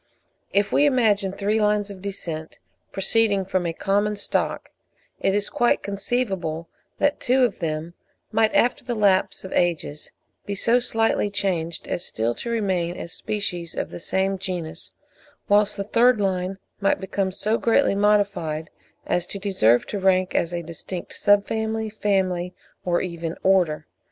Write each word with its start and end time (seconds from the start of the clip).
If 0.51 0.71
we 0.71 0.87
imagine 0.87 1.31
three 1.31 1.61
lines 1.61 1.91
of 1.91 2.01
descent 2.01 2.57
proceeding 2.91 3.45
from 3.45 3.67
a 3.67 3.71
common 3.71 4.15
stock, 4.15 4.71
it 5.19 5.35
is 5.35 5.47
quite 5.47 5.83
conceivable 5.83 6.67
that 6.97 7.19
two 7.19 7.43
of 7.43 7.59
them 7.59 7.93
might 8.31 8.51
after 8.55 8.83
the 8.83 8.95
lapse 8.95 9.43
of 9.43 9.53
ages 9.53 10.11
be 10.43 10.55
so 10.55 10.79
slightly 10.79 11.29
changed 11.29 11.87
as 11.87 12.03
still 12.03 12.33
to 12.33 12.49
remain 12.49 12.97
as 12.97 13.13
species 13.13 13.75
of 13.75 13.91
the 13.91 13.99
same 13.99 14.39
genus, 14.39 14.91
whilst 15.47 15.77
the 15.77 15.83
third 15.83 16.19
line 16.19 16.57
might 16.79 16.99
become 16.99 17.31
so 17.31 17.59
greatly 17.59 17.93
modified 17.93 18.71
as 19.05 19.27
to 19.27 19.37
deserve 19.37 19.85
to 19.85 19.99
rank 19.99 20.33
as 20.33 20.51
a 20.51 20.63
distinct 20.63 21.13
Sub 21.15 21.45
family, 21.45 21.91
Family, 21.91 22.55
or 22.83 23.01
even 23.03 23.35
Order. 23.43 23.85